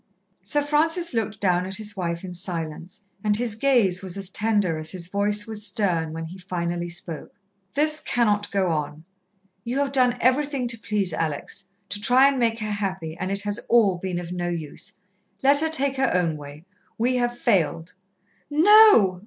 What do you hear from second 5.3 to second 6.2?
was stern